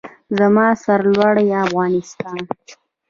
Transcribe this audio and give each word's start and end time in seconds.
زما 0.37 0.67
سرلوړی 0.83 1.45
افغانستان. 1.63 2.37